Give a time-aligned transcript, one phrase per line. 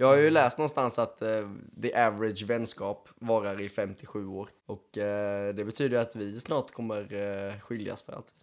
[0.00, 1.50] Jag har ju läst någonstans att eh,
[1.82, 4.48] the average vänskap varar i 57 år.
[4.66, 8.34] Och eh, det betyder att vi snart kommer eh, skiljas för alltid.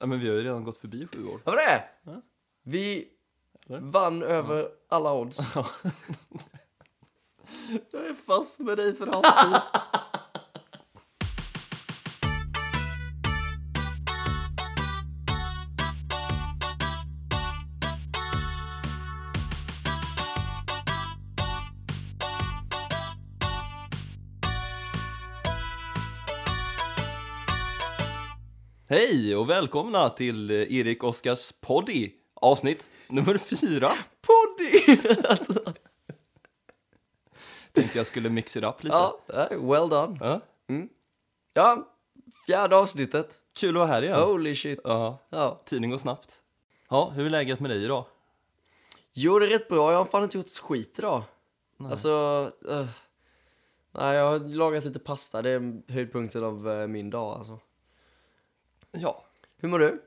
[0.00, 1.40] Ja, men vi har ju redan gått förbi sju år.
[1.44, 1.84] Vad var det?
[2.02, 2.22] Ja.
[2.62, 3.08] Vi
[3.66, 3.80] Eller?
[3.80, 5.54] vann över alla odds.
[7.90, 9.60] Jag är fast med dig för alltid.
[28.96, 33.90] Hej och välkomna till eh, Erik Oskars poddy avsnitt nummer fyra.
[34.20, 34.80] Poddy!
[37.72, 38.96] Tänkte jag skulle mix it up lite.
[38.96, 40.18] ja, eh, well done.
[40.20, 40.40] Ja.
[41.54, 41.88] Ja,
[42.46, 43.40] fjärde avsnittet.
[43.58, 44.20] Kul att vara här igen.
[44.20, 44.80] Holy shit.
[44.84, 45.62] Ja, Ja.
[45.64, 46.42] tiden går snabbt.
[46.90, 48.04] Ja, hur är läget med dig idag?
[49.12, 49.92] Jo, det är rätt bra.
[49.92, 51.22] Jag har fan inte gjort skit idag.
[51.78, 52.86] Alltså, eh,
[53.92, 55.42] nej, jag har lagat lite pasta.
[55.42, 57.58] Det är höjdpunkten av eh, min dag alltså.
[58.92, 59.24] Ja.
[59.58, 60.02] Hur mår du?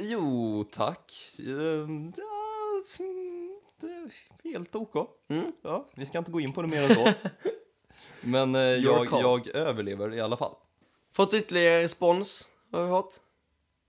[0.00, 1.12] Jo, tack.
[1.38, 4.10] Ehm, ja, mm, det är
[4.52, 4.94] helt OK.
[5.28, 5.52] Mm.
[5.62, 7.12] Ja, vi ska inte gå in på det mer än så.
[8.20, 9.20] Men eh, jag, call.
[9.22, 10.54] jag överlever i alla fall.
[11.12, 13.20] Fått ytterligare respons har vi fått.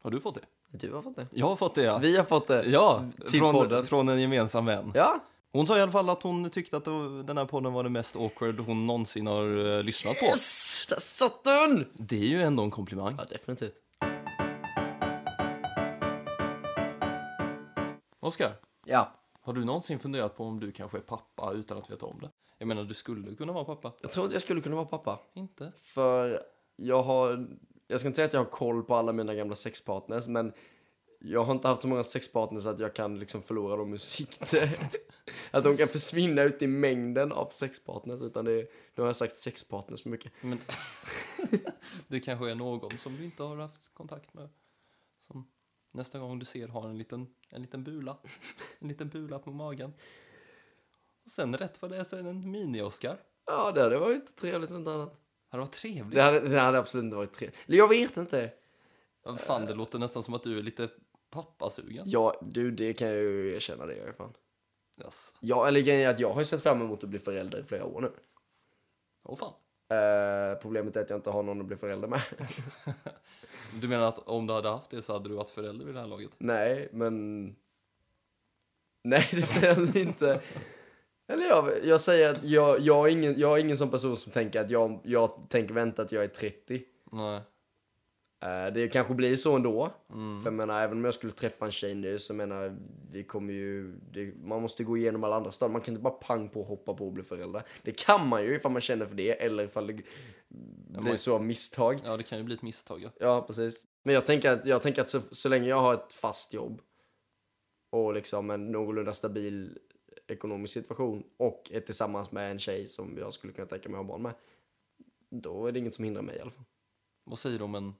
[0.02, 0.42] Har du fått det?
[0.78, 1.28] Du har fått det.
[1.32, 1.98] Jag har fått det, ja.
[1.98, 2.64] Vi har fått det.
[2.64, 3.86] Ja, Till från, podden.
[3.86, 4.92] från en gemensam vän.
[4.96, 5.20] Ja.
[5.52, 7.90] Hon sa i alla fall att hon tyckte att det- den här podden var det
[7.90, 10.26] mest awkward hon någonsin har eh, lyssnat på.
[10.26, 10.86] Yes!
[10.90, 11.86] Där satt den!
[11.94, 13.16] Det är ju ändå en komplimang.
[13.18, 13.76] Ja, definitivt.
[18.24, 19.12] Oskar, Ja.
[19.42, 22.30] har du någonsin funderat på om du kanske är pappa utan att veta om det?
[22.58, 23.94] Jag menar, du skulle kunna vara pappa.
[24.02, 25.20] Jag tror inte jag skulle kunna vara pappa.
[25.34, 25.72] Inte?
[25.82, 26.44] För
[26.76, 27.48] jag har,
[27.88, 30.54] jag ska inte säga att jag har koll på alla mina gamla sexpartners, men
[31.20, 34.70] jag har inte haft så många sexpartners att jag kan liksom förlora dem ur sikte.
[35.52, 38.52] att de kan försvinna ut i mängden av sexpartners, utan det,
[38.96, 40.32] nu har jag sagt sexpartners för mycket.
[40.42, 40.60] Men
[42.08, 44.50] det kanske är någon som du inte har haft kontakt med.
[45.28, 45.48] Som
[45.94, 48.18] nästa gång du ser har en liten, en liten bula.
[48.80, 49.94] En liten bula på magen.
[51.26, 53.18] Och sen rätt vad det är så är det en mini-Oscar.
[53.46, 55.20] Ja, det hade varit trevligt med något annat.
[55.52, 56.16] Det var trevligt.
[56.16, 57.60] Det hade, det hade absolut inte varit trevligt.
[57.68, 58.54] Eller jag vet inte.
[59.24, 60.90] Ja, Fan, det låter nästan som att du är lite
[61.30, 62.04] pappasugen.
[62.08, 64.34] Ja, du, det kan jag ju erkänna det, jag är fan.
[65.04, 65.34] Yes.
[65.40, 67.64] Ja, eller grejen är att jag har ju sett fram emot att bli förälder i
[67.64, 68.12] flera år nu.
[69.24, 69.54] Åh fan.
[69.90, 72.22] Eh, problemet är att jag inte har någon att bli förälder med.
[73.82, 76.02] Du menar att om du hade haft det så hade du varit förälder vid det
[76.02, 76.30] här laget?
[76.38, 77.46] Nej, men...
[79.04, 80.42] Nej, det säger jag inte.
[81.28, 84.32] Eller jag, jag säger att jag, jag, är ingen, jag är ingen sån person som
[84.32, 86.82] tänker att jag, jag tänker vänta att jag är 30.
[87.12, 87.42] Nej.
[88.44, 89.90] Eh, det kanske blir så ändå.
[90.10, 90.40] Mm.
[90.42, 92.78] För jag menar, även om jag skulle träffa en tjej nu så menar
[93.12, 93.96] vi kommer ju...
[94.12, 95.74] Det, man måste gå igenom alla andra stadier.
[95.74, 97.64] Man kan inte bara pang på och hoppa på och bli förälder.
[97.84, 101.36] Det kan man ju ifall man känner för det eller ifall det blir man- så
[101.36, 102.00] av misstag.
[102.06, 103.02] Ja, det kan ju bli ett misstag.
[103.04, 103.10] Ja.
[103.20, 103.88] Ja, precis.
[104.04, 106.82] Men jag tänker att, jag tänker att så, så länge jag har ett fast jobb
[107.92, 109.78] och liksom en någorlunda stabil
[110.28, 114.06] ekonomisk situation och är tillsammans med en tjej som jag skulle kunna tänka mig att
[114.06, 114.34] ha barn med,
[115.30, 116.66] då är det inget som hindrar mig i alla fall.
[117.24, 117.94] Vad säger du om en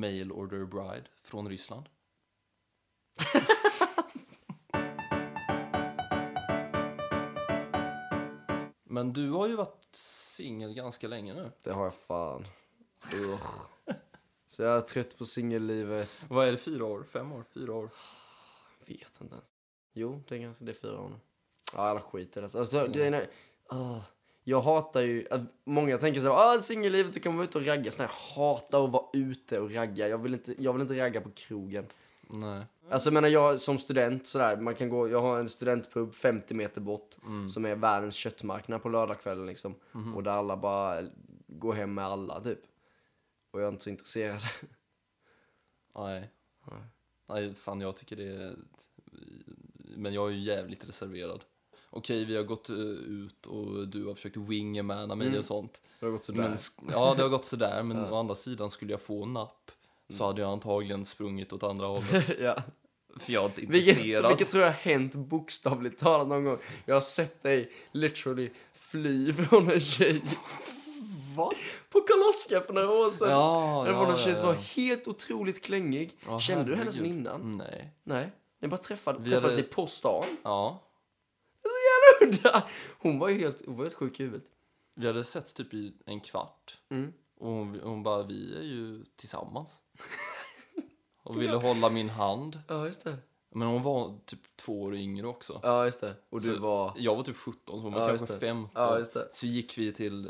[0.00, 1.88] mail order bride från Ryssland?
[8.84, 9.88] Men du har ju varit
[10.36, 11.50] singel ganska länge nu.
[11.62, 12.46] Det har jag fan.
[13.14, 13.46] Ugh.
[14.46, 16.10] Så jag är trött på singellivet.
[16.28, 17.04] Vad är det, fyra år?
[17.12, 17.44] Fem år?
[17.54, 17.90] Fyra år?
[18.86, 19.48] Vet inte ens.
[19.92, 21.16] Jo, det är, ganska, det är fyra år nu.
[21.76, 22.54] Ja, alla skit i det.
[22.54, 23.26] Alltså, grejen är,
[23.68, 24.00] ah,
[24.44, 27.66] jag hatar ju, att många tänker så här, ah, singellivet, du kan vara ute och
[27.66, 27.90] ragga.
[27.90, 30.08] Så jag hatar att vara ute och ragga.
[30.08, 31.86] Jag vill inte, jag vill inte ragga på krogen.
[32.28, 32.64] Nej.
[32.90, 36.54] Alltså jag menar, jag som student sådär, man kan gå, jag har en studentpub 50
[36.54, 37.48] meter bort Mm.
[37.48, 39.74] som är världens köttmarknad på lördagskvällen liksom.
[39.92, 40.16] Mhm.
[40.16, 41.02] Och där alla bara
[41.46, 42.60] går hem med alla typ.
[43.50, 44.40] Och jag är inte så intresserad.
[45.94, 46.30] Nej.
[46.70, 46.80] Nej.
[47.28, 48.56] Nej, fan jag tycker det är...
[49.96, 51.44] Men jag är ju jävligt reserverad.
[51.94, 55.38] Okej, vi har gått eh, ut och du har försökt wingmana mig Mm.
[55.38, 55.80] och sånt.
[56.00, 56.42] Det har gått sådär.
[56.82, 58.02] Men, ja, det har gått sådär, men Ja.
[58.02, 58.12] Mm.
[58.14, 59.70] å andra sidan skulle jag få napp
[60.10, 62.38] så hade jag antagligen sprungit åt andra hållet.
[62.40, 62.56] ja.
[63.16, 64.00] För jag är inte Vilket,
[64.30, 66.58] vilket tror jag har hänt bokstavligt talat någon gång.
[66.84, 70.22] Jag har sett dig literally fly från en tjej
[71.36, 71.50] Va?
[71.90, 73.30] på Karl-Oskar för några år sedan.
[73.30, 76.12] Ja, det var ja, någon tjej som var helt otroligt klängig.
[76.26, 77.56] Ja, Kände du henne sen innan?
[77.58, 77.90] Nej.
[78.04, 78.32] Nej.
[78.60, 80.24] Ni bara träffade, Vi träffades hade- ni på stan?
[80.42, 80.82] Ja.
[82.22, 82.62] Udda.
[82.98, 84.46] Hon var ju helt, hon var helt sjuk i huvudet.
[84.94, 86.78] Vi hade setts typ i en kvart.
[86.90, 87.12] Mm.
[87.38, 89.82] Och hon, hon bara, vi är ju tillsammans.
[91.22, 92.60] Och ville hålla min hand.
[92.68, 93.16] Ja, just det.
[93.50, 95.60] Men hon var typ två år yngre också.
[95.62, 96.14] Ja, just det.
[96.30, 96.92] Och du Så- var...
[96.96, 98.46] Jag var typ 17, så hon var Ja, kanske just det.
[98.46, 98.70] 15.
[98.82, 99.28] Ja, just det.
[99.30, 100.24] Så gick vi till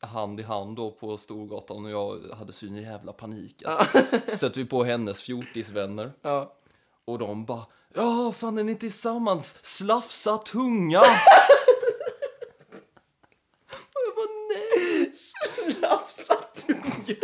[0.00, 3.62] eh, hand i hand då på Storgatan och jag hade så jävla panik.
[3.66, 3.98] Alltså.
[4.36, 6.56] Stötte vi på hennes fjortisvänner Ja.
[7.04, 9.56] och de bara Ja, fan är ni tillsammans?
[9.62, 11.00] Slafsa tunga!
[11.00, 11.06] och
[14.06, 16.80] jag bara nej, Slafsa tunga.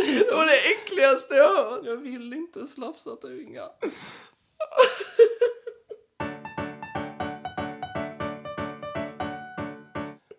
[0.06, 1.80] Det var det äckligaste jag hört.
[1.84, 3.62] jag vill inte slafsa tunga.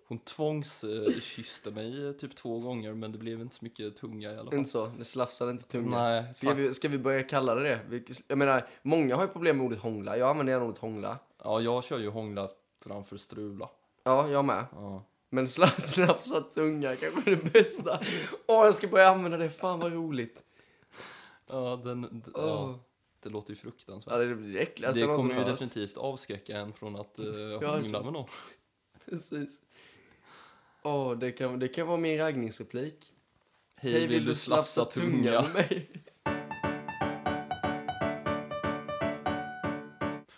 [0.09, 4.37] Hon tvångskysste mig eh, typ två gånger men det blev inte så mycket tunga i
[4.37, 4.59] alla fall.
[4.59, 5.97] Inte så, det slafsade inte tunga.
[5.97, 8.21] Nej, Ska vi, ska vi börja kalla det det?
[8.27, 10.17] Jag menar, många har ju problem med ordet hångla.
[10.17, 11.17] Jag använder gärna ordet hångla.
[11.43, 12.49] Ja, jag kör ju hångla
[12.83, 13.69] framför strula.
[14.03, 14.65] Ja, jag med.
[14.71, 15.03] Ja.
[15.29, 17.99] Men slaf, slafsa tunga kanske är det bästa.
[18.47, 19.49] Åh, jag ska börja använda det.
[19.49, 20.43] Fan vad roligt.
[21.47, 22.79] Ja, den, ja,
[23.23, 24.13] det låter ju fruktansvärt.
[24.13, 28.03] Ja, det blir det äckligaste det kommer ju definitivt avskräcka en från att uh, hångla
[28.03, 28.27] med någon.
[29.05, 29.61] Precis.
[30.83, 33.13] Åh, det kan, det kan vara min raggningsreplik.
[33.75, 35.41] Hej, vill du slafsa tunga?
[35.41, 35.89] med mig?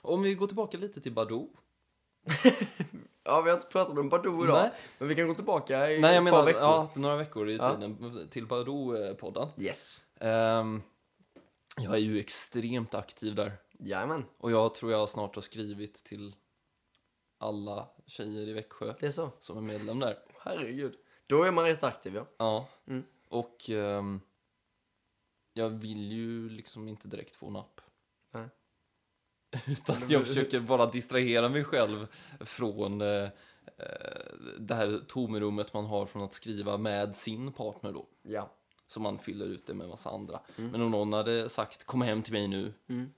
[0.02, 1.50] Om vi går tillbaka lite till Badoo.
[3.24, 4.58] Ja, vi har inte pratat om Badoo idag.
[4.62, 4.72] Nej.
[4.98, 6.62] Men vi kan gå tillbaka i Nej, jag ett par menar veckor.
[6.62, 7.76] ja, några veckor i Ja.
[7.76, 9.48] tiden till Badoo-podden.
[9.58, 10.04] Yes.
[10.20, 10.82] Ehm,
[11.78, 13.52] jag är ju extremt aktiv där.
[13.80, 16.36] Jajamän, Och jag tror jag snart har skrivit till
[17.38, 19.30] alla tjejer i Växjö det är så.
[19.40, 20.18] som är medlem där.
[20.44, 20.96] Herregud.
[21.28, 22.26] Då är man rätt aktiv, ja.
[22.38, 22.70] Ja.
[22.88, 23.04] Mm.
[23.30, 24.22] Och ehm,
[25.54, 27.82] jag vill ju liksom inte direkt få napp.
[28.32, 28.48] Nej.
[29.68, 32.08] Utan jag försöker bara distrahera mig själv
[32.40, 33.30] från eh,
[33.78, 38.08] eh, det här tomrummet man har från att skriva med sin partner då.
[38.22, 38.52] Ja.
[38.88, 40.40] Så man fyller ut det med en massa andra.
[40.58, 40.72] Mm.
[40.72, 42.74] Men om någon hade sagt kom hem till mig nu.
[42.88, 43.14] Mm.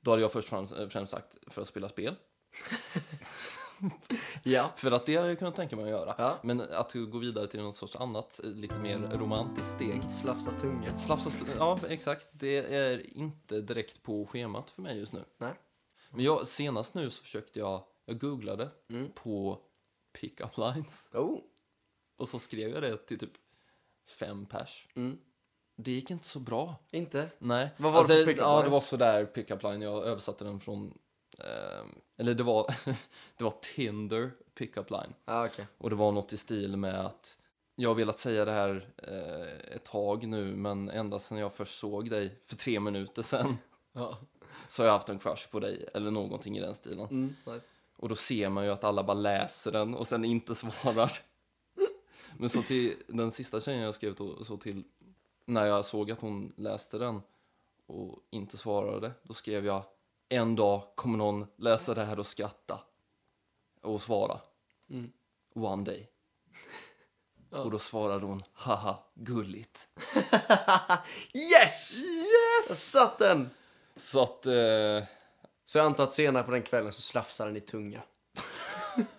[0.00, 2.14] Då hade jag först och främst, främst sagt för att spela spel.
[4.42, 4.70] Ja.
[4.76, 6.14] För att det hade jag kunnat tänka mig att göra.
[6.18, 6.38] Ja.
[6.42, 10.02] Men att gå vidare till något sorts annat, lite mer romantiskt steg.
[10.14, 10.98] Slafsa tunga.
[10.98, 12.26] Slafsa, sl- ja exakt.
[12.32, 15.24] Det är inte direkt på schemat för mig just nu.
[15.38, 15.52] Nej.
[16.10, 19.10] Men jag, senast nu så försökte jag, jag googlade Mm.
[19.14, 19.58] på
[20.12, 21.08] pick-up lines.
[21.12, 21.38] Oh.
[22.16, 23.32] Och så skrev jag det till typ
[24.18, 24.88] fem pers.
[24.94, 25.18] Mm.
[25.76, 26.74] Det gick inte så bra.
[26.90, 27.28] Inte?
[27.38, 27.68] Nej.
[27.76, 28.64] Vad var det för pick-up Ja, line?
[28.64, 29.82] det var sådär pick-up line.
[29.82, 30.98] Jag översatte den från...
[31.38, 32.66] ehm, eller det var,
[33.36, 35.14] det var Tinder pick-up line.
[35.24, 35.66] Ja, okej.
[35.78, 37.38] Och det var något i stil med att
[37.76, 41.78] jag har velat säga det här eh, ett tag nu, men ända sedan jag först
[41.78, 43.58] såg dig för tre minuter sedan
[43.92, 44.18] Ja.
[44.68, 47.08] så har jag haft en crush på dig, eller någonting i den stilen.
[47.08, 47.66] Mm, nice.
[47.96, 51.12] Och då ser man ju att alla bara läser den och sen inte svarar.
[52.38, 54.84] Men så till den sista tjejen jag skrev då, så till
[55.44, 57.20] när jag såg att hon läste den
[57.86, 59.82] och inte svarade, då skrev jag
[60.28, 62.80] en dag kommer någon läsa det här och skratta
[63.82, 64.40] och svara.
[64.90, 65.12] Mm.
[65.54, 66.10] One day.
[67.50, 67.58] Ja.
[67.58, 69.88] Och då svarade hon, haha, gulligt.
[71.34, 71.98] Yes!
[71.98, 72.68] Yes!
[72.68, 73.50] Jag satt den!
[73.96, 75.04] Så att, eh,
[75.64, 78.02] Så jag antar att senare på den kvällen så slafsade ni tunga.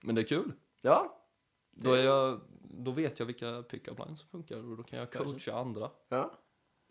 [0.00, 0.52] men det är kul.
[0.80, 1.20] Ja.
[1.70, 2.40] Då, är jag,
[2.78, 5.32] då vet jag vilka pick-up lines som funkar och då kan jag Kanske.
[5.32, 5.90] coacha andra.
[6.08, 6.32] Ja.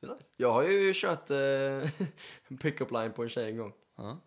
[0.01, 0.31] Det är nice.
[0.37, 3.73] Jag har ju kört eh, pick-up line på en tjej en gång.
[3.97, 4.17] Ja.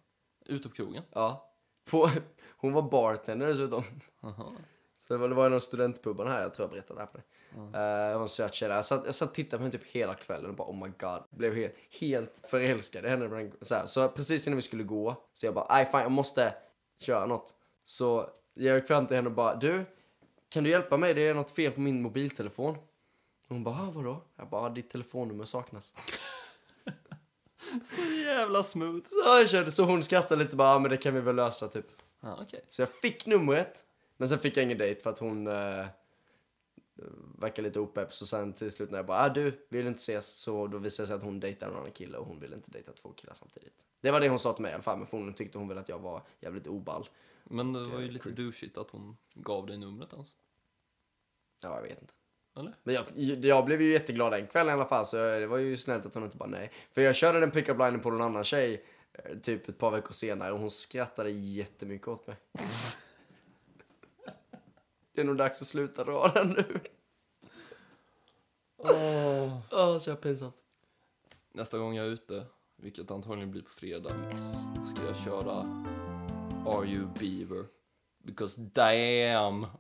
[0.46, 1.02] Ute på krogen.
[1.10, 1.52] Ja.
[1.90, 2.10] På,
[2.56, 3.82] hon var bartender dessutom.
[4.22, 4.52] Aha.
[4.98, 7.10] Så det var, det var en av studentpubbarna här, jag tror jag berättade det här
[7.12, 7.26] för dig.
[7.74, 8.76] Eh, jag var en söt tjej där.
[8.76, 10.92] Jag satt, jag satt och tittade på henne typ hela kvällen och bara oh my
[10.98, 11.22] god.
[11.30, 13.50] Blev helt, helt förälskad i henne.
[13.60, 13.86] Så, här.
[13.86, 16.54] så precis innan vi skulle gå, så jag bara nej fan jag måste
[16.98, 17.54] köra något.
[17.84, 19.84] Så jag gick fram till henne och bara du,
[20.48, 21.14] kan du hjälpa mig?
[21.14, 22.76] Det är något fel på min mobiltelefon.
[23.48, 24.22] Hon bara ah, vadå?
[24.36, 25.94] Jag bara ah, ditt telefonnummer saknas.
[27.84, 29.04] Så jävla smooth.
[29.06, 31.68] Så jag körde, så hon skrattade lite bara ah, men det kan vi väl lösa
[31.68, 31.86] typ.
[32.20, 32.64] Ja, okej.
[32.68, 33.84] Så jag fick numret,
[34.16, 35.86] men sen fick jag ingen dejt för att hon eh,
[37.38, 38.14] verkar lite opepp.
[38.14, 41.04] Så sen till slut när jag bara, ah, du vill inte ses, så då visade
[41.04, 43.34] det sig att hon dejtade en annan kille och hon ville inte dejta två killar
[43.34, 43.86] samtidigt.
[44.00, 45.68] Det var det hon sa till mig i alla fall, men för hon tyckte hon
[45.68, 47.08] väl att jag var jävligt oball.
[47.50, 48.36] Men det var ju lite creep.
[48.36, 50.36] douchigt att hon gav dig numret ens.
[51.62, 52.14] Ja, jag vet inte.
[52.56, 52.74] Eller?
[52.82, 53.04] Men jag,
[53.44, 56.14] jag blev ju jätteglad den kvällen i alla fall, så det var ju snällt att
[56.14, 56.72] hon inte bara nej.
[56.92, 60.12] För jag körde den pick-up linen på någon annan tjej eh, typ ett par veckor
[60.12, 62.36] senare och hon skrattade jättemycket åt mig.
[65.12, 66.80] det är nog dags att sluta den nu.
[68.76, 69.58] Åh.
[69.70, 70.56] Åh, så jag pinsamt.
[71.52, 74.38] Nästa gång jag är ute, vilket antagligen blir på fredag,
[74.84, 75.86] ska jag köra
[76.66, 77.66] Are You Beaver?
[78.24, 79.66] Because damn!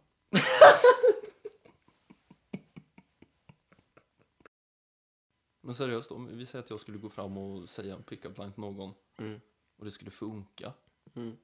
[5.60, 8.52] Men seriöst, om vi säger att jag skulle gå fram och säga en pick-up line
[8.52, 9.40] till någon Mm.
[9.78, 10.72] och det skulle funka
[11.14, 11.36] Mm.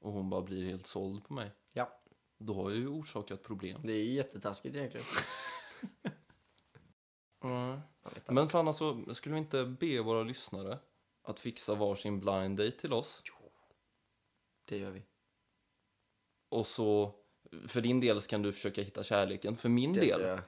[0.00, 1.50] och hon bara blir helt såld på mig.
[1.72, 2.00] Ja.
[2.38, 3.80] Då har jag ju orsakat problem.
[3.84, 5.06] Det är ju jättetaskigt egentligen.
[8.04, 8.32] Vet inte.
[8.32, 10.78] Men fan alltså, skulle vi inte be våra lyssnare
[11.22, 13.22] att fixa varsin blind date till oss?
[14.70, 15.02] Det gör vi.
[16.48, 17.14] Och så,
[17.68, 19.56] för din del så kan du försöka hitta kärleken.
[19.56, 20.40] För min Det del.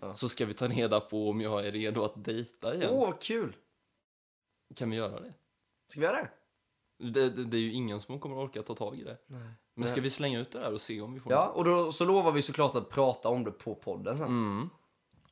[0.00, 0.14] Ja.
[0.14, 2.90] så ska vi ta reda på om jag är redo att dejta igen.
[2.92, 3.56] Åh, kul!
[4.76, 5.34] Kan vi göra det?
[5.88, 6.30] Ska vi göra det?
[7.10, 7.44] Det, det?
[7.44, 9.18] det är ju ingen som kommer orka ta tag i det.
[9.26, 9.48] Nej.
[9.74, 11.92] Men ska vi slänga ut det där och se om vi får Ja, och då
[11.92, 14.26] så lovar vi såklart att prata om det på podden sen.
[14.26, 14.70] Mm.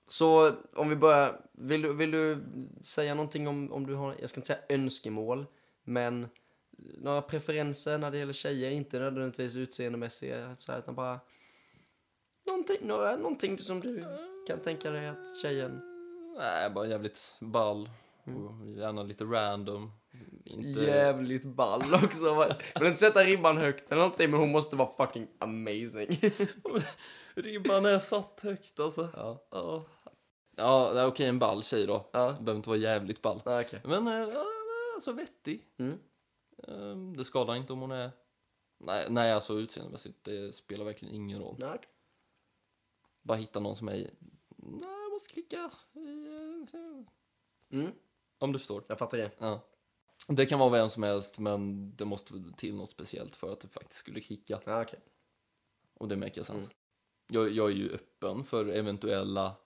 [0.07, 2.45] Så om vi börjar, vill du, vill du
[2.81, 5.47] säga någonting om, om du har, jag ska inte säga önskemål,
[5.85, 6.29] men
[6.99, 11.21] några preferenser när det gäller tjejer, inte nödvändigtvis utseendemässiga, så här, utan bara
[12.51, 14.05] någonting, några, någonting som du
[14.47, 15.81] kan tänka dig att tjejen...
[16.37, 17.91] Nej, bara jävligt ball.
[18.25, 19.93] Och gärna lite random.
[20.45, 20.81] Inte...
[20.81, 22.25] Jävligt ball också.
[22.75, 26.21] Jag vill inte sätta ribban högt eller någonting, men hon måste vara fucking amazing.
[27.35, 29.09] Ribban är satt högt alltså.
[29.17, 29.47] ja.
[29.51, 29.87] Ja,
[30.57, 32.11] ja det är okej en ball tjej då.
[32.13, 32.33] Ja.
[32.33, 33.43] Behöver inte vara jävligt ball.
[33.45, 33.81] Ja, okej.
[33.85, 34.45] Men ja,
[34.95, 35.63] alltså vettig.
[35.79, 35.99] Mm.
[36.69, 38.11] Ehm, Det skadar inte om hon är...
[38.79, 41.57] Nej, nej alltså utseendemässigt, det spelar verkligen ingen roll.
[41.63, 41.81] Okej.
[43.23, 43.93] Bara hitta någon som är...
[43.93, 45.71] Nej, jag måste klicka.
[47.71, 47.93] Mm,
[48.39, 48.85] Om du förstår.
[48.89, 49.31] jag fattar det.
[49.39, 49.61] Ja.
[50.29, 53.69] Det kan vara vem som helst, men det måste till något speciellt för att det
[53.69, 54.61] faktiskt skulle kicka.
[54.65, 55.01] Ja, okej.
[55.95, 56.59] Och det märker jag sant.
[56.65, 56.71] Mm.
[57.27, 59.57] Jag, jag är ju öppen för eventuella...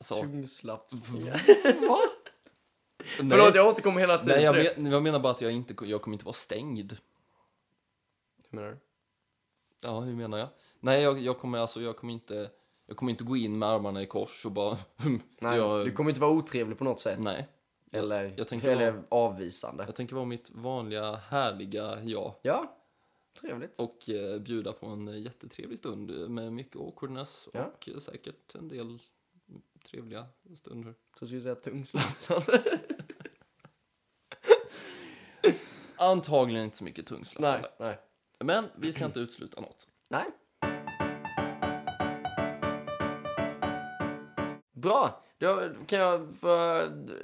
[0.00, 0.14] Så.
[0.14, 1.42] Tungslafsningar.
[3.20, 3.26] Va?
[3.30, 4.36] Förlåt, jag återkommer hela tiden.
[4.36, 6.96] Nej, jag, men, jag menar bara att jag inte jag kommer inte vara stängd.
[8.50, 8.78] Hur menar du?
[9.80, 10.48] Ja, hur menar jag?
[10.80, 12.50] Nej, jag, jag kommer alltså, jag kommer inte,
[12.86, 14.78] jag kommer inte gå in med armarna i kors och bara,
[15.40, 17.18] Nej, jag, du kommer inte vara otrevlig på något sätt.
[17.20, 17.48] nej.
[17.94, 19.84] Eller, jag tänker eller avvisande.
[19.84, 22.76] Jag tänker vara mitt vanliga, härliga jag Ja,
[23.40, 23.78] trevligt.
[23.78, 27.64] och eh, bjuda på en jättetrevlig stund med mycket awkwardness Ja.
[27.64, 28.98] och eh, säkert en del
[29.90, 30.26] trevliga
[30.56, 30.92] stunder.
[30.92, 32.62] Tror du skulle säga tungslafsande.
[36.02, 37.68] Antagligen inte så mycket tungslafsande.
[37.78, 37.98] nej, nej.
[38.40, 39.86] Men vi ska inte utesluta något.
[40.08, 40.24] Nej.
[44.72, 45.22] Bra.
[45.38, 46.48] Då kan jag få,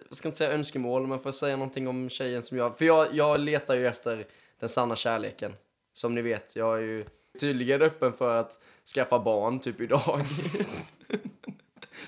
[0.09, 2.79] jag ska inte säga önskemål, men får jag säga någonting om tjejen som jag...
[2.79, 4.27] För jag, jag letar ju efter
[4.59, 5.55] den sanna kärleken.
[5.93, 7.05] Som ni vet, jag är ju
[7.41, 8.63] tydligen öppen för att
[8.95, 10.21] skaffa barn, typ idag.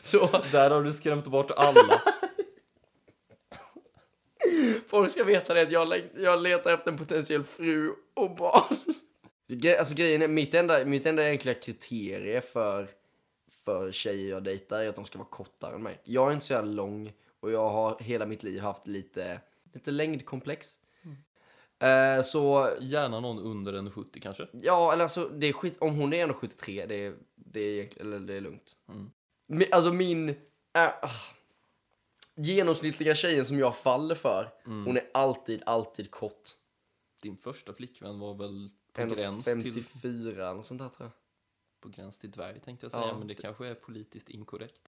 [0.01, 2.01] Så Där har du skrämt bort alla.
[5.01, 8.77] Folk ska veta det att jag, jag letar efter en potentiell fru och barn.
[9.49, 12.89] Gre- Alltså grejen är, mitt enda, mitt enda enkla kriterie för,
[13.65, 16.01] för tjejer jag dejtar är att de ska vara kortare än mig.
[16.05, 19.41] Jag är inte så jävla lång och jag har hela mitt liv haft lite,
[19.75, 20.69] lite längdkomplex.
[21.83, 24.47] Eh, så Gärna någon under en 70 kanske.
[24.53, 28.07] Ja, eller alltså, det är skit, om hon är 1,73, det är, det är, egentligen-
[28.13, 28.73] eller det är lugnt.
[28.89, 29.11] Mm.
[29.53, 30.35] Mi- Alltså min äh,
[32.37, 34.87] genomsnittliga tjejen som jag faller för, Mm.
[34.87, 36.51] hon är alltid, alltid kort.
[37.23, 41.13] Din första flickvän var väl på gräns, till, 54 eller sånt där tror jag.
[41.81, 44.81] på gräns till dvärg tänkte jag säga, Ja, men det det- kanske är politiskt inkorrekt.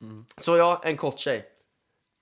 [0.00, 0.24] Mm.
[0.36, 1.46] Så ja, en kort tjej.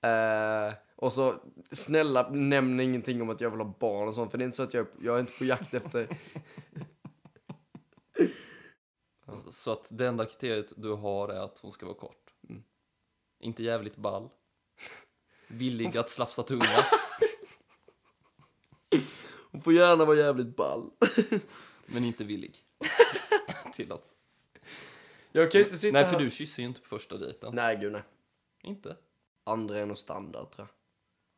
[0.05, 4.39] Eh, och så, snälla nämn ingenting om att jag vill ha barn och sånt, för
[4.39, 6.09] det är inte så att jag, jag är inte på jakt efter...
[9.50, 12.35] Så- att det enda kriteriet du har är att hon ska vara kort.
[12.49, 12.65] Mm.
[13.38, 14.29] Inte jävligt ball.
[15.49, 16.65] Villig att slafsa tunga.
[19.50, 20.91] Hon får gärna vara jävligt ball.
[21.87, 22.65] men inte villig.
[23.75, 24.15] till att...
[25.33, 26.21] Jag kan ju inte sitta Nej, för här...
[26.21, 27.55] du kysser ju inte på första dejten.
[27.55, 28.03] Nej, gud nej.
[28.62, 28.97] Inte?
[29.45, 30.69] Andra är nog standard tror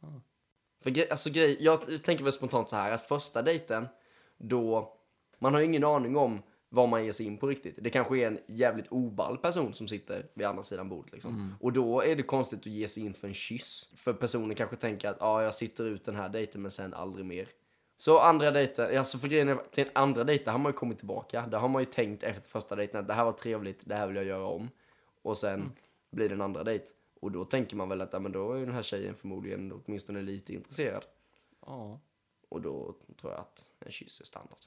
[0.01, 0.11] jag.
[0.11, 0.21] Ah.
[0.81, 3.89] För grej, alltså grej, jag tänker väl spontant så här att första dejten,
[4.37, 4.97] då,
[5.39, 7.79] man har ju ingen aning om vad man ger sig in på riktigt.
[7.79, 11.55] Det kanske är en jävligt oball person som sitter vid andra sidan bordet liksom.
[11.61, 13.93] Och då är det konstigt att ge sig in för en kyss.
[13.97, 17.27] För personen kanske tänker att ja, jag sitter ut den här dejten men sen aldrig
[17.27, 17.49] mer.
[17.97, 20.99] Så andra dejten, alltså för grejen är, till en andra dejten har man ju kommit
[20.99, 21.47] tillbaka.
[21.47, 24.07] Där har man ju tänkt efter första dejten att det här var trevligt, det här
[24.07, 24.71] vill jag göra om.
[25.23, 25.73] Och sen
[26.11, 26.85] blir det en andra dejt.
[27.21, 30.23] Och då tänker man väl att ja, men då är den här tjejen förmodligen åtminstone
[30.23, 31.05] lite intresserad.
[31.67, 32.01] Ja.
[32.49, 34.59] Och då tror jag att en kyss är standard.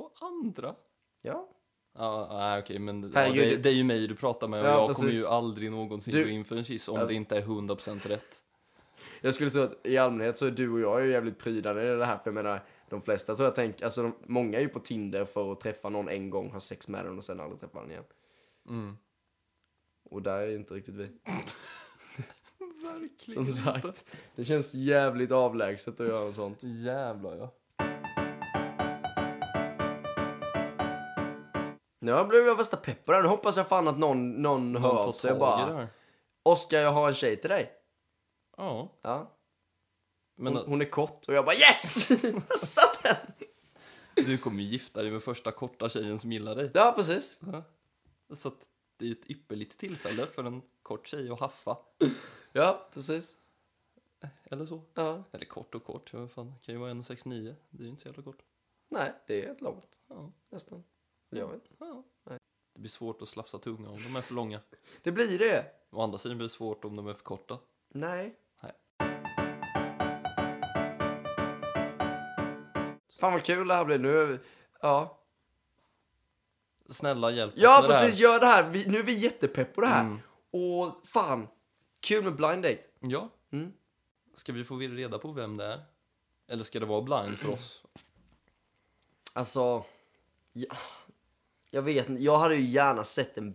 [0.00, 0.74] På andra?
[1.22, 1.48] Ja.
[1.98, 4.66] Ja, nej, okej, men ja, det, det- det är ju mig du pratar med och
[4.66, 5.24] Ja, jag kommer precis.
[5.24, 7.06] ju aldrig någonsin Du- gå in för en kyss om Ja.
[7.06, 8.42] det inte är 100% rätt.
[9.20, 11.82] Jag skulle tro att i allmänhet så är du och jag är ju jävligt prydande
[11.82, 12.16] i det här.
[12.18, 15.24] För jag menar, De flesta tror jag tänker, alltså de, många är ju på Tinder
[15.24, 17.90] för att träffa någon en gång, ha sex med den och sen aldrig träffa den
[17.90, 18.04] igen.
[18.68, 18.96] Mm.
[20.10, 21.04] Och där är ju inte riktigt vi.
[22.84, 24.04] Verkligen Som sagt,
[24.36, 26.58] det känns jävligt avlägset att göra något sånt.
[26.62, 27.54] Jävlar ja.
[32.00, 33.22] Nu blev jag värsta pepp på det här.
[33.22, 35.88] Nu hoppas jag fan att någon, någon hör Någon av tar sig bara.
[36.42, 37.72] Oskar, jag har en tjej till dig.
[38.56, 38.98] Ja.
[39.02, 39.36] Ja.
[40.36, 42.10] Men Hon, hon är kort och jag bara yes!
[42.48, 43.16] Jag satt den!
[44.14, 46.70] du kommer gifta dig med första korta tjejen som gillar dig.
[46.74, 47.40] Ja, precis.
[47.52, 47.62] Ja.
[48.34, 51.76] Så att det är ett ypperligt tillfälle för en kort tjej att haffa.
[52.52, 53.36] Ja, precis.
[54.44, 54.82] Eller så.
[54.94, 55.24] Ja.
[55.32, 56.10] Eller kort och kort.
[56.12, 57.54] Ja, fan, det kan ju vara 1,69.
[57.70, 58.42] Det är ju inte så jävla kort.
[58.88, 60.00] Nej, det är ett långt.
[60.08, 60.32] Ja.
[60.50, 60.84] Nästan.
[61.30, 61.62] Jag vet.
[61.78, 62.02] Ja.
[62.24, 62.38] Nej.
[62.74, 64.60] Det blir svårt att slafsa tunga om de är för långa.
[65.02, 65.66] Det blir det.
[65.90, 67.58] Å andra sidan blir det svårt om de är för korta.
[67.88, 68.36] Nej.
[68.62, 68.72] Nej.
[73.20, 74.40] Fan vad kul det här blir nu.
[74.80, 75.16] Ja.
[76.88, 78.02] Snälla hjälp oss Ja, med det här.
[78.02, 78.20] precis.
[78.20, 78.70] Gör det här.
[78.70, 80.00] Vi, nu är vi jättepepp på det här.
[80.04, 80.18] Mm.
[80.50, 81.48] Och fan,
[82.00, 82.82] kul med blind date.
[83.00, 83.28] Ja.
[83.50, 83.72] Mm.
[84.34, 85.80] Ska vi få reda på vem det är?
[86.48, 87.84] Eller ska det vara blind för oss?
[89.32, 89.84] Alltså,
[90.52, 90.76] ja,
[91.70, 92.22] jag vet inte.
[92.22, 93.54] Jag hade ju gärna sett en...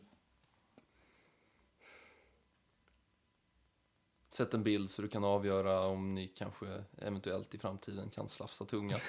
[4.32, 8.66] Sätt en bild så du kan avgöra om ni kanske eventuellt i framtiden kan slafsa
[8.66, 8.98] tunga.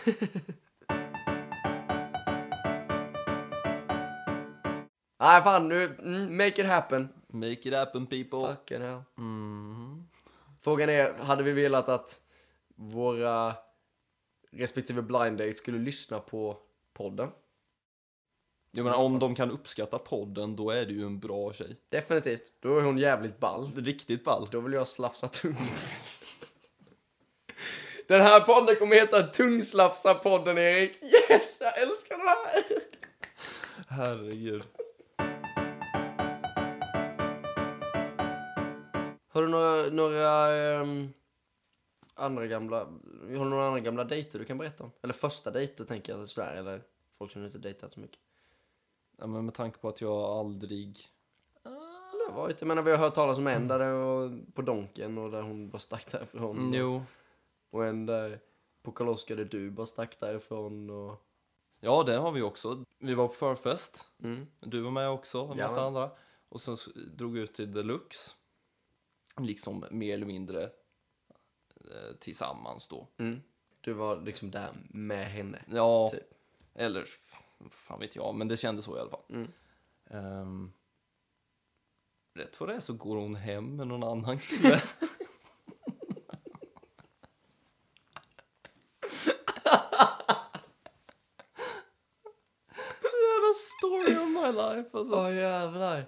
[5.18, 5.84] Nej, fan nu.
[5.84, 7.08] Mm, make it happen.
[7.28, 8.56] Make it happen people.
[8.56, 9.02] Fucking hell.
[9.18, 10.08] Mm.
[10.60, 12.20] Frågan är, hade vi velat att
[12.74, 13.54] våra
[14.50, 16.58] respektive blind date skulle lyssna på
[16.92, 17.28] podden?
[18.76, 21.76] Jag menar, om de kan uppskatta podden, då är det ju en bra tjej.
[21.88, 22.52] Definitivt.
[22.60, 23.70] Då är hon jävligt ball.
[23.76, 24.48] Riktigt ball.
[24.50, 25.56] Då vill jag slafsa tung.
[28.08, 31.02] Den här podden kommer heta Tungslafsa-podden, Erik.
[31.02, 32.64] Yes, jag älskar det här!
[33.88, 34.62] Herregud.
[39.28, 41.12] Har du några, några ehm,
[42.14, 44.90] andra gamla, har du några andra gamla dejter du kan berätta om?
[45.02, 46.80] Eller första dejter tänker jag sådär, eller
[47.18, 48.20] folk som du inte dejtat så mycket.
[49.16, 50.98] Ja, men med tanke på att jag aldrig...
[51.62, 54.62] Det har varit, jag menar vi har hört talas om en där det var på
[54.62, 56.58] Donken och där hon bara stack därifrån.
[56.58, 57.02] Mm, jo.
[57.70, 58.40] Och en där
[58.82, 61.22] på Karl-Oskar där du bara stack därifrån och...
[61.80, 62.84] Ja, det har vi också.
[62.98, 64.08] Vi var på förfest.
[64.22, 64.46] Mm.
[64.60, 65.86] Du var med också, och en massa Ja.
[65.86, 66.10] andra.
[66.48, 68.30] Och så s- drog vi ut till Deluxe.
[69.40, 70.62] Liksom mer eller mindre
[71.74, 73.08] eh, tillsammans då.
[73.18, 73.40] Mm.
[73.80, 75.64] Du var liksom där med henne.
[75.70, 76.22] Ja, Typ.
[76.74, 77.06] eller
[77.70, 79.24] fan vet jag, men det kändes så i alla fall.
[79.28, 79.52] Mm.
[80.10, 80.72] Ehm,
[82.34, 84.68] rätt vad det är så går hon hem med någon annan kille.
[93.02, 95.14] Jävla story of my life alltså.
[95.14, 96.06] Åh jävlar.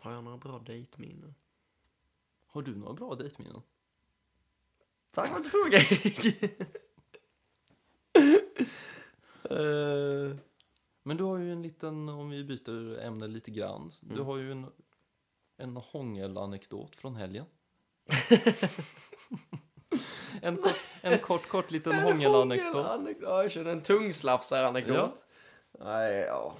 [0.00, 1.34] Har jag några bra dejtminnen?
[2.46, 3.62] Har du några bra dejtminnen?
[5.16, 6.42] Tack för att du frågar Erik.
[9.50, 10.36] Eh,
[11.02, 13.92] Men du har ju en liten, om vi byter ämne lite grann.
[14.00, 14.26] Du Mm.
[14.26, 14.66] har ju en,
[15.56, 17.44] en hångelanekdot från helgen.
[20.42, 22.74] en, kort, en kort, kort liten en hångelanekdot.
[22.74, 23.22] hångelanekdot.
[23.28, 25.24] Ja, jag känner en tungslafsar-anekdot.
[25.80, 26.54] Nej, ja.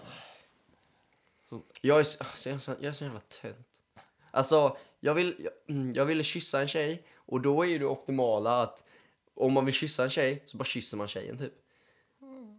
[1.43, 3.83] Så- Jag är, så, jag, är så, jag är så jävla tönt.
[4.31, 7.87] Alltså, jag, vill, jag, mm, jag ville kyssa en tjej och då är ju det
[7.87, 8.85] optimala att
[9.35, 11.53] om man vill kyssa en tjej så bara kysser man tjejen typ.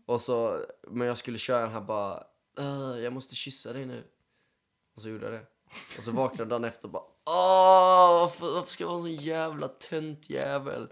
[0.06, 2.24] Och så, men jag skulle köra den här bara,
[2.60, 4.04] "Åh, jag måste kyssa dig nu.
[4.96, 5.46] Och så gjorde jag det.
[5.98, 9.26] Och så vaknade dagen efter och bara, åh, varför, varför ska jag vara en sån
[9.26, 10.88] jävla tönt jävel?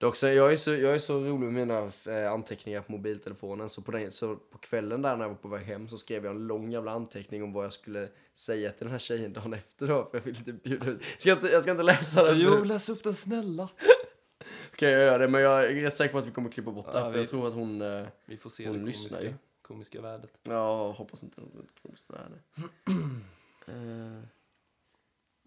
[0.00, 3.68] Det också, jag, är så, jag är så rolig med mina eh, anteckningar på mobiltelefonen
[3.68, 6.24] så på, den, så på kvällen där när jag var på väg hem så skrev
[6.24, 9.54] jag en lång jävla anteckning om vad jag skulle säga till den här tjejen dagen
[9.54, 11.02] efter då för jag ville inte bjuda ut.
[11.18, 12.64] Ska jag, inte, jag ska inte läsa den Jo, nu.
[12.64, 13.68] läs upp den snälla.
[14.72, 16.92] Okej jag gör det men jag är rätt säker på att vi kommer klippa bort
[16.92, 19.18] det Ja, för vi- jag tror att hon, eh, Vi får se Hon det lyssnar
[19.18, 19.34] komiska, ju.
[19.62, 20.30] komiska värdet.
[20.42, 21.50] ja hoppas inte hon
[21.82, 22.38] kommer att värde.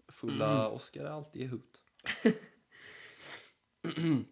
[0.08, 1.80] Fulla Oscar är alltid i hut.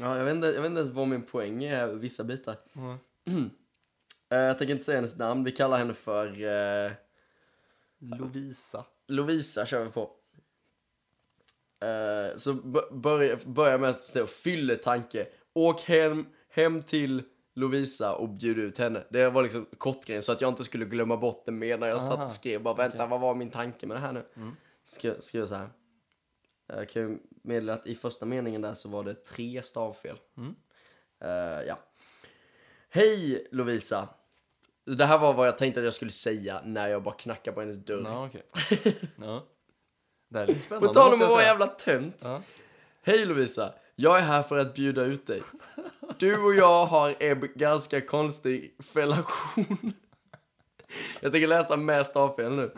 [0.00, 2.56] ja jag vet, inte, jag vet inte ens vad min poäng är vissa bitar.
[3.26, 3.50] Mm.
[4.32, 6.92] Eh, jag tänker inte säga hennes namn, vi kallar henne för eh,
[7.98, 8.86] Lovisa.
[9.08, 10.10] Lovisa kör vi på.
[11.84, 12.54] Eh, så
[12.92, 15.26] börja, börja med att ställa fylletanke.
[15.54, 17.22] Åk hem, hem till
[17.54, 19.04] Lovisa och bjuda ut henne.
[19.10, 22.02] Det var liksom kortgrejen så att jag inte skulle glömma bort det med när jag
[22.02, 22.62] satt Aha, och skrev.
[22.62, 23.08] Bara vänta, okej.
[23.10, 24.24] vad var min tanke med det här nu?
[24.36, 24.56] Mm.
[24.82, 25.68] Skrev, skrev så här.
[26.76, 30.16] Jag kan ju meddela att i första meningen där så var det tre stavfel.
[30.36, 30.54] Mm.
[31.20, 31.78] Eh, ja.
[32.90, 34.08] Hej Lovisa!
[34.84, 37.60] Det här var vad jag tänkte att jag skulle säga när jag bara knackade på
[37.60, 38.02] hennes dörr.
[38.04, 38.42] Ja, okej.
[39.16, 39.46] Ja.
[40.28, 40.88] Det här är lite spännande.
[40.88, 42.20] På tal om att vara jävla tönt.
[42.24, 42.42] Ja.
[43.02, 43.74] Hej Lovisa!
[43.94, 45.42] Jag är här för att bjuda ut dig.
[46.18, 49.92] Du och jag har en ganska konstig relation.
[51.20, 52.74] Jag tänker läsa med stavfel nu.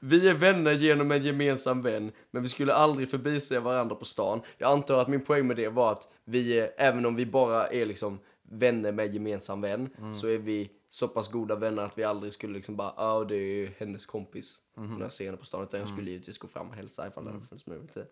[0.00, 4.40] Vi är vänner genom en gemensam vän, men vi skulle aldrig förbise varandra på stan.
[4.58, 7.66] Jag antar att min poäng med det var att vi, är, även om vi bara
[7.68, 12.04] är liksom vänner med gemensam vän, så är vi så pass goda vänner att vi
[12.04, 14.58] aldrig skulle liksom bara, ja det är hennes kompis.
[14.74, 17.24] När jag ser henne på stan, utan jag skulle givetvis gå fram och hälsa ifall
[17.24, 18.04] det hade funnits möjlighet till.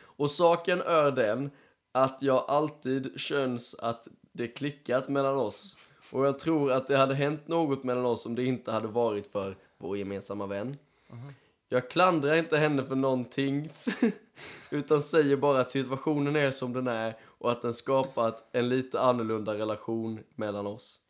[0.00, 1.50] Och saken är den
[1.92, 5.76] att jag alltid känns att det klickat mellan oss.
[6.12, 9.32] Och jag tror att det hade hänt något mellan oss om det inte hade varit
[9.32, 10.76] för vår gemensamma vän.
[11.68, 13.70] Jag klandrar inte henne för någonting,
[14.70, 19.00] utan säger bara att situationen är som den är och att den skapat en lite
[19.00, 21.00] annorlunda relation mellan oss.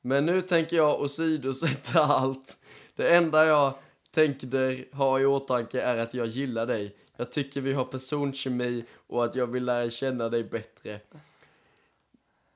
[0.00, 2.58] Men nu tänker jag åsidosätta allt.
[2.96, 3.74] Det enda jag
[4.10, 6.96] tänker ha i åtanke är att jag gillar dig.
[7.16, 11.00] Jag tycker vi har personkemi och att jag vill lära känna dig bättre.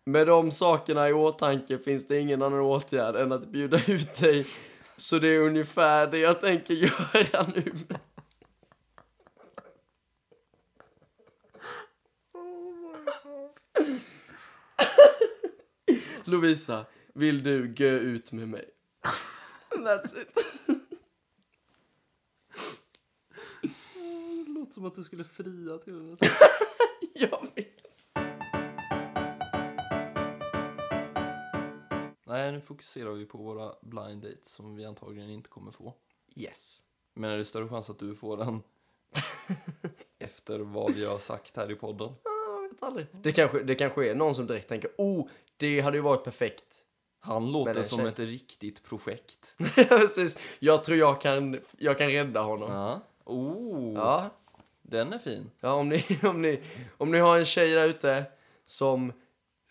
[0.04, 4.46] Med de sakerna i åtanke finns det ingen annan åtgärd än att bjuda ut dig.
[4.98, 7.72] Så det är ungefär det jag tänker göra nu.
[16.24, 18.70] Lovisa, vill du gå ut med mig?
[19.70, 20.38] That's it.
[24.44, 26.16] Det låter som att du skulle fria till henne.
[27.14, 27.77] Jag vet.
[32.38, 35.94] Nej, nu fokuserar vi på våra blind dates som vi antagligen inte kommer få.
[36.35, 36.81] Yes.
[37.14, 38.62] Men är det större chans att du får den
[40.18, 42.12] efter vad vi har sagt här i podden?
[42.24, 43.07] Jag vet aldrig.
[43.12, 46.85] Det kanske, det kanske är någon som direkt tänker, oh, det hade ju varit perfekt.
[47.20, 48.09] Han låter som tjej.
[48.09, 49.55] ett riktigt projekt.
[49.74, 50.38] Precis.
[50.59, 52.72] Jag tror jag kan, jag kan rädda honom.
[52.72, 53.01] Ja.
[53.24, 54.31] Oh, Ja.
[54.83, 55.51] den är fin.
[55.61, 56.62] Ja, om ni, om ni,
[56.98, 58.24] om ni har en tjej där ute
[58.66, 59.12] som,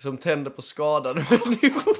[0.01, 1.97] som tänder på skadade människor.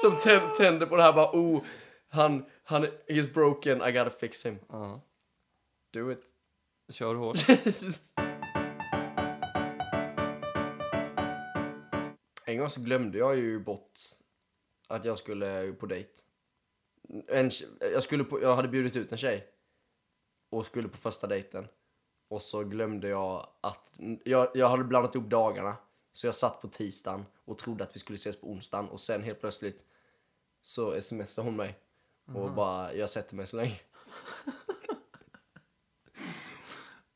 [0.00, 1.62] Som tän- tänder på det här bara, oh,
[2.08, 4.58] han, han, he's broken, I gotta fix him.
[4.68, 5.00] Ja.
[5.92, 6.22] Do it.
[6.92, 7.36] Kör hårt.
[12.46, 13.98] En gång så glömde jag ju bort
[14.88, 16.10] att jag skulle på dejt.
[17.28, 19.46] En, jag, skulle på, jag hade bjudit ut en tjej
[20.50, 21.68] och skulle på första dejten.
[22.30, 23.92] Och så glömde jag att...
[24.24, 25.76] Jag, jag hade blandat ihop dagarna.
[26.12, 28.88] Så jag satt på tisdagen och trodde att vi skulle ses på onsdagen.
[28.88, 29.84] Och sen helt plötsligt
[30.62, 31.78] så smsade hon mig.
[32.34, 33.78] Och bara, jag sätter mig så länge.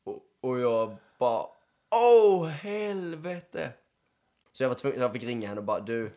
[0.03, 1.47] och, och jag bara,
[1.91, 3.73] åh helvete.
[4.51, 6.11] Så jag, var tvungen, jag fick ringa henne och bara, du.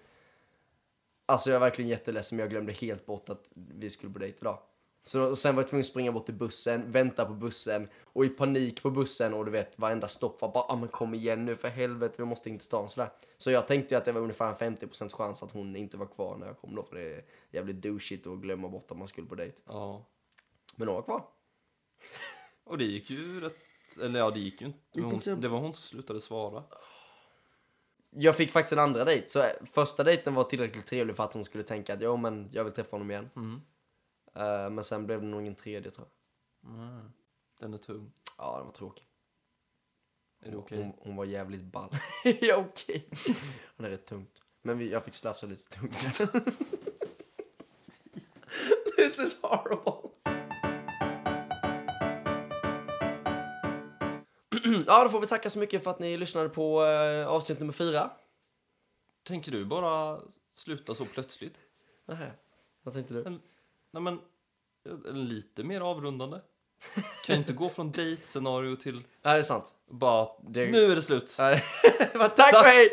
[1.26, 4.38] Alltså jag är verkligen jätteledsen men jag glömde helt bort att vi skulle på dejt
[4.40, 4.58] idag.
[5.08, 8.24] Så och sen var jag tvungen att springa bort till bussen, vänta på bussen och
[8.24, 11.44] i panik på bussen och du vet varenda stopp var bara ah, men kom igen
[11.44, 13.10] nu för helvete vi måste in till stan sådär.
[13.38, 16.06] Så jag tänkte ju att det var ungefär en 50% chans att hon inte var
[16.06, 19.08] kvar när jag kom då för det är jävligt douchigt att glömma bort att man
[19.08, 19.62] skulle på dejt.
[19.66, 20.06] Ja.
[20.76, 21.24] Men hon var kvar.
[22.64, 23.58] Och det gick ju rätt...
[24.02, 24.78] Eller ja, det gick ju inte.
[24.92, 26.64] Gick Hon, det var hon som slutade svara.
[28.10, 31.34] Jag fick faktiskt en andra dejt så eh, första dejten var tillräckligt trevlig för att
[31.34, 33.30] hon skulle tänka att jo men jag vill träffa honom igen.
[33.36, 33.60] Mm.
[34.36, 36.70] Eh, men sen blev det nog en tredje tror jag.
[36.72, 37.10] Mm.
[37.60, 38.12] Den är tung.
[38.38, 39.08] Ja, den var tråkig.
[40.42, 40.78] Är det okej?
[40.78, 41.90] Hon, hon var jävligt ball.
[42.40, 43.08] ja, okej.
[43.76, 44.42] Hon är rätt tungt.
[44.62, 46.18] Men vi, jag fick slafsa lite tungt.
[48.96, 50.10] This is horrible.
[54.86, 57.72] ja, då får vi tacka så mycket för att ni lyssnade på eh, avsnitt nummer
[57.72, 58.10] fyra.
[59.22, 60.20] Tänker du bara
[60.54, 61.58] sluta så plötsligt?
[62.04, 62.32] Nähä.
[62.82, 63.40] Vad tänkte du?
[63.96, 64.18] Nej men,
[65.06, 66.40] eh, lite mer avrundande.
[67.24, 69.74] Kan inte gå från dejtscenario till Nej, det är sant.
[69.90, 71.36] bara, Det- nu är det slut.
[71.38, 71.64] Nej.
[72.36, 72.88] Tack Så- och hej!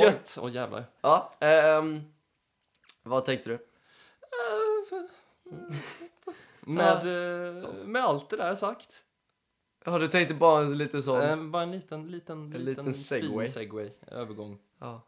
[0.00, 0.38] Gött!
[0.40, 0.84] Åh jävlar.
[1.00, 2.00] Ja, ehm,
[3.02, 3.58] vad tänkte du?
[6.60, 9.04] Med, eh, med allt det där sagt.
[9.84, 11.20] Ja, du tänkte bara en lite sån...
[11.20, 13.46] Eh, bara en liten, liten, liten, liten segway.
[13.46, 13.90] fin segway.
[14.06, 15.00] Övergång ja.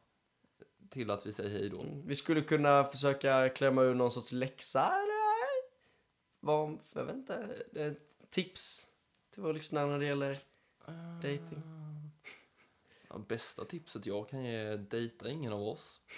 [0.94, 1.84] Till att vi säger hej då.
[2.04, 5.64] Vi skulle kunna försöka klämma ur någon sorts läxa eller?
[6.40, 7.56] Vad, jag vet inte,
[8.30, 8.90] tips
[9.30, 10.38] till våra lyssnare när det gäller
[11.14, 11.62] dating.
[13.08, 16.00] Ja, bästa tipset jag kan ge är dejta ingen av oss.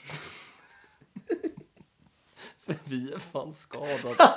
[2.57, 4.35] För vi är fan skadade.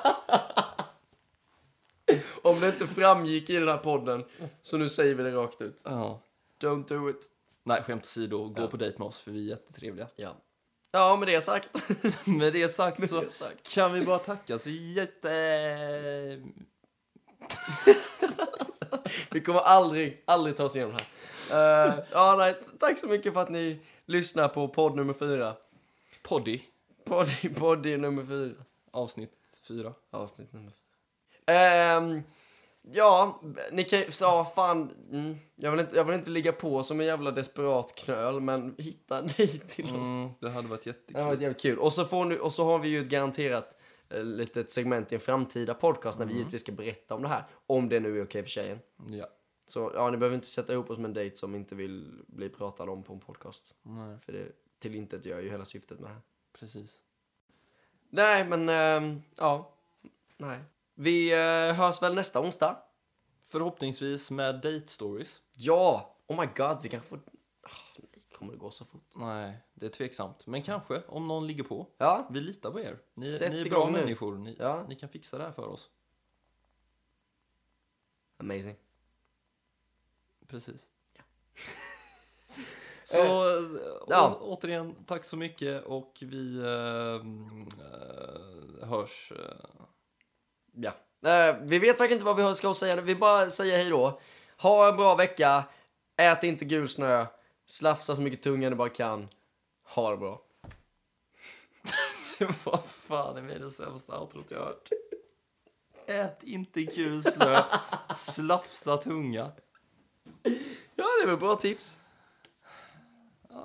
[2.41, 4.25] Om det inte framgick i den här podden,
[4.61, 5.81] så nu säger vi det rakt ut.
[5.83, 6.21] Ja.
[6.59, 7.29] Don't do it.
[7.69, 8.67] Nej, skämt åsido, gå Ja.
[8.67, 10.07] på dejt med oss för vi är jättetrevliga.
[10.15, 10.35] Ja.
[10.91, 11.83] Ja, med det sagt.
[12.27, 13.73] Med det sagt så sagt.
[13.73, 15.29] kan vi bara tacka så jätte...
[19.31, 21.03] Vi kommer aldrig, aldrig ta oss igenom det
[21.51, 21.87] här.
[21.89, 25.55] Eh, ja, nej, t- tack så mycket för att ni lyssnar på podd nummer fyra.
[26.23, 26.61] Poddy,
[27.05, 27.27] Podd,
[27.57, 28.63] podd nummer fyra.
[28.91, 29.93] avsnitt fyra.
[30.11, 31.55] Avsnitt nummer fyra.
[31.55, 32.23] Ehm,
[32.93, 36.83] ja, ni kan ju, så fan, mm, jag, vill inte, jag vill inte ligga på
[36.83, 40.07] som en jävla desperat knöl, men hitta dejt till oss.
[40.07, 41.21] Mm, det hade varit Det jättekul.
[41.21, 41.79] har varit jävligt kul.
[41.79, 43.75] Och så, får ni, och så har vi ju ett garanterat
[44.09, 47.43] eh, litet segment i en framtida podcast när vi givetvis ska berätta om det här.
[47.67, 48.79] Om det nu är okej för tjejen.
[49.09, 49.27] Ja.
[49.65, 52.49] Så ja, ni behöver inte sätta ihop oss med en dejt som inte vill bli
[52.49, 53.75] pratad om på en podcast.
[53.81, 54.47] Nej, För det
[54.79, 56.21] till inte gör ju hela syftet med det här.
[56.59, 57.01] precis.
[58.09, 59.73] Nej, men ehm, ja.
[60.37, 60.59] Nej.
[61.01, 62.77] Vi eh, hörs väl nästa onsdag?
[63.45, 65.41] Förhoppningsvis med date stories.
[65.53, 66.15] Ja!
[66.27, 67.17] Oh my god, vi kanske får...
[67.61, 69.11] Ah, nej, kommer det gå så fort?
[69.15, 70.47] Nej, det är tveksamt.
[70.47, 71.87] Men kanske, om någon ligger på.
[71.97, 72.99] Ja, Vi litar på er.
[73.13, 73.91] Ni, Sätt ni är bra nu.
[73.91, 74.37] människor.
[74.37, 74.85] Ni, Ja.
[74.89, 75.89] ni kan fixa det här för oss.
[78.37, 78.75] amazing.
[80.47, 80.89] Precis.
[83.03, 84.05] Så ja.
[84.07, 84.37] ja.
[84.41, 87.15] återigen, tack så mycket och vi eh,
[87.85, 89.31] eh, hörs.
[89.31, 89.85] eh,
[90.81, 90.91] Ja.
[91.29, 93.01] Eh, vi vet verkligen inte vad vi ska säga.
[93.01, 94.21] Vi bara säger hej då.
[94.57, 95.63] Ha en bra vecka.
[96.17, 97.25] Ät inte gul snö.
[97.65, 99.27] Slafsa så mycket tunga du bara kan.
[99.83, 100.41] Ha det bra.
[102.63, 104.89] Vad fan är det sämsta outrot jag hört?
[106.05, 107.63] Ät inte gul slö,
[108.15, 109.51] slafsa tunga.
[110.95, 111.97] Ja, det är väl bra tips.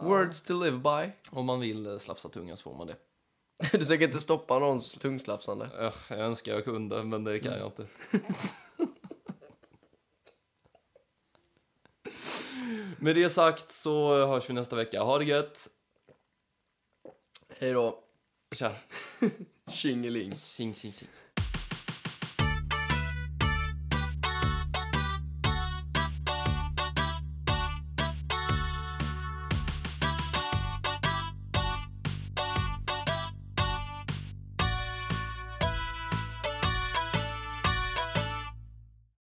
[0.03, 1.13] Words to live by.
[1.31, 2.97] Om man vill eh, slafsa tunga så får man det.
[3.73, 5.93] Du tänker inte stoppa någons tungslafsande?
[6.09, 7.87] Jag önskar jag kunde, men det kan jag inte.
[12.99, 15.03] Med det sagt så hörs vi nästa vecka.
[15.03, 15.69] Ha det gött!
[17.49, 18.05] Hej då.
[18.55, 18.73] Tja!
[19.71, 20.35] Tjingeling.
[20.37, 21.09] Tjing, tjing, tjing.